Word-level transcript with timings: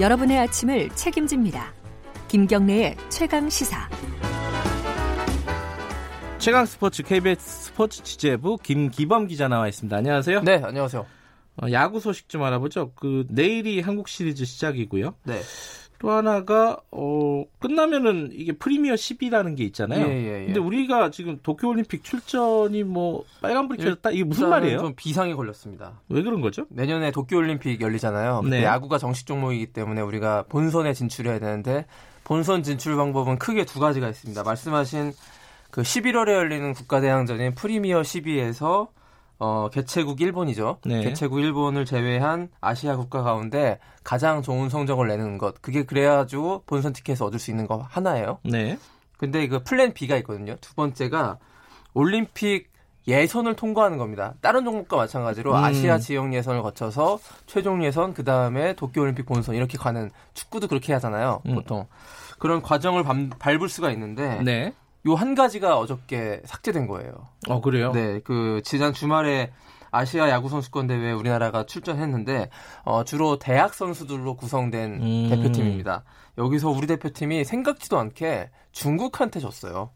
여러분의 0.00 0.38
아침을 0.38 0.88
책임집니다. 0.90 1.70
김경래의 2.28 2.96
최강 3.10 3.50
시사. 3.50 3.90
최강 6.38 6.64
스포츠 6.64 7.02
KBS 7.02 7.66
스포츠 7.66 8.02
취재부 8.02 8.56
김기범 8.62 9.26
기자 9.26 9.48
나와 9.48 9.68
있습니다. 9.68 9.94
안녕하세요. 9.94 10.40
네, 10.40 10.62
안녕하세요. 10.64 11.06
어, 11.62 11.66
야구 11.72 12.00
소식 12.00 12.30
좀 12.30 12.42
알아보죠. 12.42 12.92
그 12.94 13.26
내일이 13.28 13.80
한국 13.80 14.08
시리즈 14.08 14.46
시작이고요. 14.46 15.14
네. 15.24 15.40
또 16.02 16.10
하나가 16.10 16.78
어 16.90 17.44
끝나면은 17.60 18.30
이게 18.32 18.50
프리미어 18.50 18.94
10이라는 18.94 19.56
게 19.56 19.62
있잖아요. 19.62 20.04
예, 20.04 20.10
예, 20.10 20.40
예. 20.42 20.46
근데 20.46 20.58
우리가 20.58 21.12
지금 21.12 21.38
도쿄 21.44 21.68
올림픽 21.68 22.02
출전이 22.02 22.82
뭐 22.82 23.22
빨간불이 23.40 23.80
켜졌다. 23.80 24.10
이게 24.10 24.24
무슨 24.24 24.48
말이에요? 24.48 24.78
좀 24.80 24.94
비상이 24.96 25.34
걸렸습니다. 25.34 26.00
왜 26.08 26.22
그런 26.22 26.40
거죠? 26.40 26.66
내년에 26.70 27.12
도쿄 27.12 27.36
올림픽 27.36 27.80
열리잖아요. 27.80 28.40
근데 28.42 28.58
네. 28.58 28.64
야구가 28.64 28.98
정식 28.98 29.26
종목이기 29.26 29.66
때문에 29.66 30.00
우리가 30.00 30.46
본선에 30.48 30.92
진출해야 30.92 31.38
되는데 31.38 31.86
본선 32.24 32.64
진출 32.64 32.96
방법은 32.96 33.38
크게 33.38 33.64
두 33.64 33.78
가지가 33.78 34.08
있습니다. 34.08 34.42
말씀하신 34.42 35.12
그 35.70 35.82
11월에 35.82 36.32
열리는 36.32 36.74
국가대항전인 36.74 37.54
프리미어 37.54 38.02
12에서 38.02 38.88
어, 39.44 39.68
개최국 39.70 40.20
일본이죠. 40.20 40.78
네. 40.84 41.02
개최국 41.02 41.40
일본을 41.40 41.84
제외한 41.84 42.48
아시아 42.60 42.94
국가 42.94 43.24
가운데 43.24 43.80
가장 44.04 44.40
좋은 44.40 44.68
성적을 44.68 45.08
내는 45.08 45.36
것. 45.36 45.60
그게 45.60 45.82
그래가지고 45.82 46.62
본선 46.64 46.92
티켓을 46.92 47.26
얻을 47.26 47.40
수 47.40 47.50
있는 47.50 47.66
거 47.66 47.84
하나예요. 47.90 48.38
네. 48.44 48.78
근데 49.18 49.48
그 49.48 49.64
플랜 49.64 49.94
B가 49.94 50.16
있거든요. 50.18 50.54
두 50.60 50.76
번째가 50.76 51.38
올림픽 51.92 52.70
예선을 53.08 53.56
통과하는 53.56 53.98
겁니다. 53.98 54.34
다른 54.40 54.64
종목과 54.64 54.96
마찬가지로 54.96 55.50
음. 55.50 55.56
아시아 55.56 55.98
지역 55.98 56.32
예선을 56.32 56.62
거쳐서 56.62 57.18
최종 57.46 57.82
예선 57.84 58.14
그 58.14 58.22
다음에 58.22 58.74
도쿄올림픽 58.74 59.26
본선 59.26 59.56
이렇게 59.56 59.76
가는 59.76 60.12
축구도 60.34 60.68
그렇게 60.68 60.92
하잖아요. 60.92 61.42
음. 61.46 61.56
보통 61.56 61.88
그런 62.38 62.62
과정을 62.62 63.02
밟, 63.02 63.16
밟을 63.40 63.68
수가 63.68 63.90
있는데 63.90 64.40
네. 64.44 64.72
요 65.06 65.14
한 65.16 65.34
가지가 65.34 65.78
어저께 65.78 66.42
삭제된 66.44 66.86
거예요. 66.86 67.12
어 67.48 67.60
그래요? 67.60 67.92
네, 67.92 68.20
그 68.20 68.60
지난 68.64 68.92
주말에 68.92 69.52
아시아 69.90 70.30
야구 70.30 70.48
선수권 70.48 70.86
대회에 70.86 71.12
우리나라가 71.12 71.64
출전했는데 71.66 72.48
어, 72.84 73.04
주로 73.04 73.38
대학 73.38 73.74
선수들로 73.74 74.36
구성된 74.36 75.02
음. 75.02 75.26
대표팀입니다. 75.28 76.04
여기서 76.38 76.70
우리 76.70 76.86
대표팀이 76.86 77.44
생각지도 77.44 77.98
않게 77.98 78.50
중국한테 78.72 79.40
졌어요. 79.40 79.90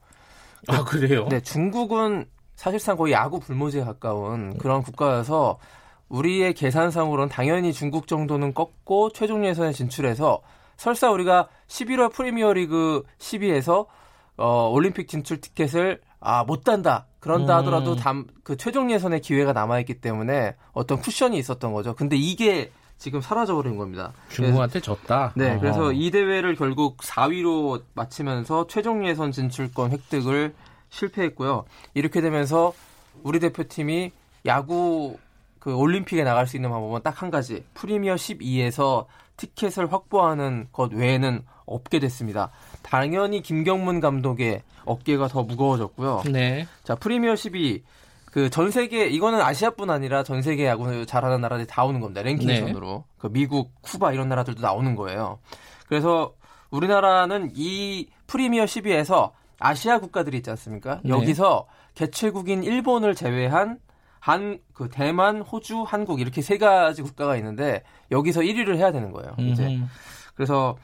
아 0.68 0.84
그래요? 0.84 1.26
네, 1.30 1.40
중국은 1.40 2.26
사실상 2.56 2.96
거의 2.96 3.12
야구 3.12 3.38
불모지에 3.40 3.84
가까운 3.84 4.58
그런 4.58 4.82
국가여서 4.82 5.58
우리의 6.08 6.54
계산상으로는 6.54 7.28
당연히 7.28 7.72
중국 7.72 8.06
정도는 8.06 8.54
꺾고 8.54 9.10
최종 9.12 9.44
예선에 9.46 9.72
진출해서 9.72 10.40
설사 10.76 11.10
우리가 11.10 11.48
11월 11.68 12.12
프리미어리그 12.12 13.02
12에서 13.18 13.86
어, 14.36 14.68
올림픽 14.70 15.08
진출 15.08 15.40
티켓을 15.40 16.00
아, 16.20 16.44
못 16.44 16.64
단다. 16.64 17.06
그런다 17.20 17.54
음. 17.54 17.58
하더라도 17.60 17.96
담, 17.96 18.26
그 18.42 18.56
최종 18.56 18.90
예선의 18.90 19.20
기회가 19.20 19.52
남아있기 19.52 20.00
때문에 20.00 20.56
어떤 20.72 21.00
쿠션이 21.00 21.38
있었던 21.38 21.72
거죠. 21.72 21.94
근데 21.94 22.16
이게 22.16 22.70
지금 22.98 23.20
사라져버린 23.20 23.76
겁니다. 23.76 24.12
중국한테 24.30 24.80
졌다. 24.80 25.32
네, 25.36 25.54
어. 25.54 25.60
그래서 25.60 25.92
이 25.92 26.10
대회를 26.10 26.54
결국 26.56 26.98
4위로 26.98 27.82
마치면서 27.94 28.66
최종 28.68 29.06
예선 29.06 29.32
진출권 29.32 29.92
획득을 29.92 30.54
실패했고요. 30.88 31.64
이렇게 31.94 32.20
되면서 32.20 32.72
우리 33.22 33.40
대표팀이 33.40 34.12
야구 34.46 35.18
그 35.66 35.74
올림픽에 35.74 36.22
나갈 36.22 36.46
수 36.46 36.56
있는 36.56 36.70
방법은 36.70 37.02
딱 37.02 37.22
한 37.22 37.32
가지. 37.32 37.64
프리미어 37.74 38.14
12에서 38.14 39.06
티켓을 39.36 39.92
확보하는 39.92 40.68
것 40.70 40.92
외에는 40.92 41.42
없게 41.66 41.98
됐습니다. 41.98 42.52
당연히 42.84 43.42
김경문 43.42 43.98
감독의 43.98 44.62
어깨가 44.84 45.26
더 45.26 45.42
무거워졌고요. 45.42 46.22
네. 46.30 46.68
자, 46.84 46.94
프리미어 46.94 47.34
12. 47.34 47.82
그 48.30 48.48
전 48.48 48.70
세계 48.70 49.08
이거는 49.08 49.40
아시아뿐 49.40 49.90
아니라 49.90 50.22
전 50.22 50.40
세계 50.40 50.66
야구 50.66 51.04
잘하는 51.04 51.40
나라들이 51.40 51.66
다 51.66 51.84
오는 51.84 51.98
겁니다. 52.00 52.22
랭킹선으로. 52.22 53.02
그 53.18 53.26
미국, 53.32 53.72
쿠바 53.82 54.12
이런 54.12 54.28
나라들도 54.28 54.62
나오는 54.62 54.94
거예요. 54.94 55.40
그래서 55.88 56.34
우리나라는 56.70 57.50
이 57.56 58.06
프리미어 58.28 58.66
12에서 58.66 59.32
아시아 59.58 59.98
국가들이 59.98 60.36
있지 60.36 60.50
않습니까? 60.50 61.00
네. 61.02 61.10
여기서 61.10 61.66
개최국인 61.96 62.62
일본을 62.62 63.16
제외한 63.16 63.80
한 64.26 64.58
그 64.76 64.90
대만, 64.90 65.40
호주, 65.40 65.84
한국 65.84 66.20
이렇게 66.20 66.42
세 66.42 66.58
가지 66.58 67.00
국가가 67.00 67.36
있는데 67.36 67.82
여기서 68.10 68.40
1위를 68.42 68.76
해야 68.76 68.92
되는 68.92 69.10
거예요. 69.10 69.34
이제 69.38 69.64
음흠. 69.64 69.84
그래서 70.34 70.76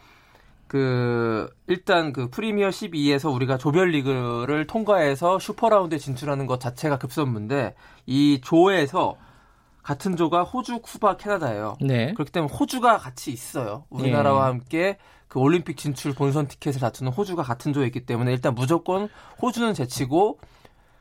그 0.66 1.50
일단 1.66 2.14
그 2.14 2.30
프리미어 2.30 2.70
12에서 2.70 3.34
우리가 3.34 3.58
조별리그를 3.58 4.66
통과해서 4.66 5.38
슈퍼라운드에 5.38 5.98
진출하는 5.98 6.46
것 6.46 6.58
자체가 6.58 6.98
급선무인데 6.98 7.74
이 8.06 8.40
조에서 8.42 9.16
같은 9.82 10.16
조가 10.16 10.44
호주, 10.44 10.78
쿠바, 10.78 11.18
캐나다예요. 11.18 11.76
네. 11.82 12.14
그렇기 12.14 12.32
때문에 12.32 12.54
호주가 12.54 12.96
같이 12.96 13.30
있어요. 13.30 13.84
우리나라와 13.90 14.44
예. 14.44 14.46
함께 14.46 14.98
그 15.28 15.38
올림픽 15.38 15.76
진출 15.76 16.14
본선 16.14 16.46
티켓을 16.46 16.80
다투는 16.80 17.12
호주가 17.12 17.42
같은 17.42 17.72
조에 17.72 17.86
있기 17.86 18.06
때문에 18.06 18.32
일단 18.32 18.54
무조건 18.54 19.08
호주는 19.42 19.74
제치고 19.74 20.38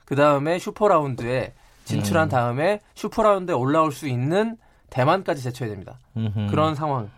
그 0.04 0.16
다음에 0.16 0.60
슈퍼라운드에 0.60 1.54
진출한 1.92 2.28
음. 2.28 2.30
다음에 2.30 2.80
슈퍼라운드에 2.96 3.56
올라올 3.56 3.92
수 3.92 4.08
있는 4.08 4.58
대만까지 4.90 5.42
제쳐야 5.42 5.70
됩니다. 5.70 5.98
음흠. 6.18 6.48
그런 6.50 6.76
상황. 6.76 7.10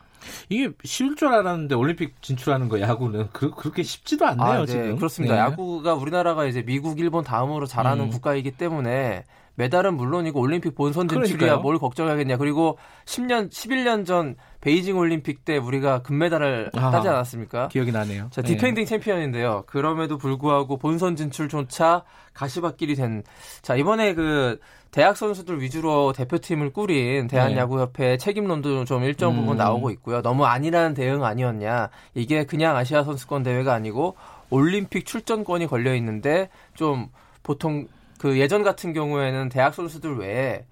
이게 0.50 0.72
쉬울 0.84 1.16
줄 1.16 1.28
알았는데 1.30 1.76
올림픽 1.76 2.22
진출하는 2.22 2.70
거 2.70 2.80
야구는 2.80 3.28
그, 3.34 3.52
그렇게 3.52 3.84
쉽지도 3.84 4.26
않네요 4.26 4.46
아, 4.46 4.60
네, 4.60 4.66
지금. 4.66 4.96
그렇습니다. 4.96 5.36
네. 5.36 5.42
야구가 5.42 5.96
우리나라가 5.96 6.46
이제 6.46 6.64
미국, 6.64 7.00
일본 7.00 7.24
다음으로 7.24 7.66
잘하는 7.66 8.06
음. 8.06 8.10
국가이기 8.10 8.52
때문에 8.52 9.26
메달은 9.56 9.96
물론이고 9.96 10.40
올림픽 10.40 10.76
본선 10.76 11.08
진출이야 11.08 11.38
그러니까요. 11.38 11.62
뭘 11.62 11.78
걱정하겠냐. 11.78 12.38
그리고 12.38 12.78
10년, 13.06 13.52
11년 13.52 14.06
전 14.06 14.36
베이징 14.64 14.98
올림픽 14.98 15.44
때 15.44 15.58
우리가 15.58 16.04
금메달을 16.04 16.72
아하. 16.74 16.90
따지 16.90 17.10
않았습니까? 17.10 17.68
기억이 17.68 17.92
나네요. 17.92 18.30
자, 18.32 18.42
네. 18.42 18.48
defending 18.48 18.86
챔피언인데요. 18.86 19.64
그럼에도 19.66 20.18
불구하고 20.18 20.78
본선 20.78 21.18
진출조차 21.18 22.04
가시밭길이 22.34 22.96
된. 22.96 23.24
자, 23.62 23.76
이번에 23.76 24.14
그 24.14 24.62
대학 24.92 25.18
선수들 25.18 25.62
위주로 25.62 26.14
대표팀을 26.14 26.72
꾸린 26.72 27.28
대한야구협회 27.28 28.16
책임론도 28.16 28.86
좀 28.86 29.04
일정 29.04 29.36
부분 29.36 29.56
음. 29.56 29.58
나오고 29.58 29.90
있고요. 29.90 30.22
너무 30.22 30.46
안일한 30.46 30.94
대응 30.94 31.26
아니었냐. 31.26 31.90
이게 32.14 32.46
그냥 32.46 32.78
아시아 32.78 33.04
선수권 33.04 33.44
대회가 33.44 33.74
아니고 33.74 34.16
올림픽 34.50 35.06
출전권이 35.06 35.68
걸려 35.68 35.94
있는데 35.96 36.48
좀 36.74 37.10
보통 37.42 37.90
그 38.18 38.40
예전 38.40 38.64
같은 38.64 38.94
경우에는 38.94 39.50
대학 39.50 39.74
선수들 39.74 40.16
외에 40.20 40.64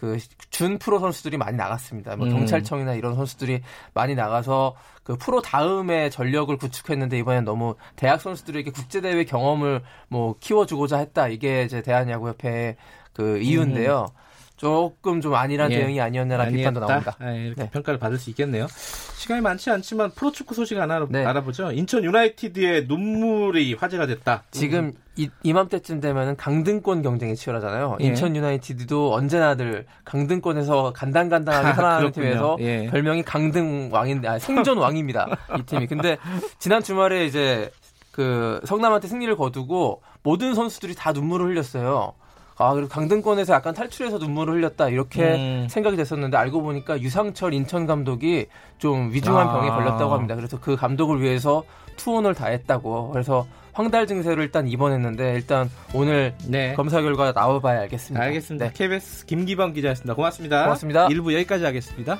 그 0.00 0.16
준 0.48 0.78
프로 0.78 0.98
선수들이 0.98 1.36
많이 1.36 1.56
나갔습니다. 1.56 2.16
뭐 2.16 2.26
음. 2.26 2.32
경찰청이나 2.32 2.94
이런 2.94 3.14
선수들이 3.14 3.60
많이 3.94 4.14
나가서 4.14 4.74
그 5.04 5.16
프로 5.16 5.42
다음에 5.42 6.08
전력을 6.10 6.54
구축했는데 6.56 7.18
이번엔 7.18 7.44
너무 7.44 7.76
대학 7.96 8.20
선수들에게 8.20 8.70
국제 8.70 9.00
대회 9.00 9.24
경험을 9.24 9.82
뭐 10.08 10.36
키워주고자 10.40 10.98
했다. 10.98 11.28
이게 11.28 11.64
이제 11.64 11.82
대한야구협회의 11.82 12.76
그 13.12 13.38
이유인데요. 13.38 14.08
조금 14.60 15.22
좀 15.22 15.34
안일한 15.34 15.70
음. 15.70 15.72
예. 15.72 15.78
대응이 15.78 15.98
아니었냐라는 16.02 16.52
비판도 16.52 16.84
아니었다. 16.84 17.12
나옵니다. 17.12 17.16
아, 17.18 17.30
이렇게 17.32 17.62
네. 17.62 17.70
평가를 17.70 17.98
받을 17.98 18.18
수 18.18 18.28
있겠네요. 18.28 18.66
시간이 19.16 19.40
많지 19.40 19.70
않지만 19.70 20.10
프로축구 20.10 20.54
소식 20.54 20.76
하나 20.76 21.06
네. 21.08 21.24
알아보죠. 21.24 21.72
인천 21.72 22.04
유나이티드의 22.04 22.86
눈물이 22.86 23.72
화제가 23.72 24.04
됐다. 24.06 24.42
지금 24.50 24.92
이, 25.16 25.30
이맘때쯤 25.44 26.02
되면은 26.02 26.36
강등권 26.36 27.00
경쟁이 27.00 27.36
치열하잖아요. 27.36 27.96
예. 28.02 28.04
인천 28.04 28.36
유나이티드도 28.36 29.14
언제나들 29.14 29.86
강등권에서 30.04 30.92
간당간당하게 30.94 31.68
아, 31.68 31.72
살아나는 31.72 32.12
그렇군요. 32.12 32.26
팀에서 32.26 32.56
예. 32.60 32.86
별명이 32.90 33.22
강등 33.22 33.88
왕인, 33.90 34.26
아, 34.26 34.38
생존 34.38 34.76
왕입니다. 34.76 35.26
이 35.58 35.62
팀이. 35.62 35.86
근데 35.86 36.18
지난 36.58 36.82
주말에 36.82 37.24
이제 37.24 37.70
그 38.12 38.60
성남한테 38.66 39.08
승리를 39.08 39.34
거두고 39.36 40.02
모든 40.22 40.54
선수들이 40.54 40.94
다 40.96 41.12
눈물을 41.12 41.46
흘렸어요. 41.46 42.12
아, 42.60 42.74
그리고 42.74 42.88
강등권에서 42.88 43.54
약간 43.54 43.74
탈출해서 43.74 44.18
눈물을 44.18 44.54
흘렸다. 44.54 44.88
이렇게 44.88 45.34
음. 45.34 45.66
생각이 45.70 45.96
됐었는데 45.96 46.36
알고 46.36 46.62
보니까 46.62 47.00
유상철 47.00 47.54
인천 47.54 47.86
감독이 47.86 48.46
좀 48.78 49.12
위중한 49.12 49.48
아. 49.48 49.52
병에 49.52 49.70
걸렸다고 49.70 50.12
합니다. 50.12 50.36
그래서 50.36 50.58
그 50.60 50.76
감독을 50.76 51.22
위해서 51.22 51.64
투혼을 51.96 52.34
다했다고. 52.34 53.10
그래서 53.10 53.46
황달 53.72 54.06
증세를 54.06 54.42
일단 54.44 54.68
입원했는데 54.68 55.34
일단 55.34 55.70
오늘 55.94 56.34
네. 56.46 56.74
검사 56.74 57.00
결과 57.00 57.32
나와봐야 57.32 57.80
알겠습니다. 57.82 58.24
알겠습니다. 58.24 58.66
네. 58.66 58.72
KBS 58.74 59.26
김기범 59.26 59.72
기자였습니다. 59.72 60.14
고맙습니다. 60.14 60.64
고맙습니다. 60.64 61.08
1부 61.08 61.32
여기까지 61.32 61.64
하겠습니다. 61.64 62.18